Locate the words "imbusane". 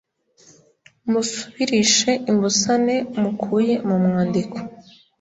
2.29-2.95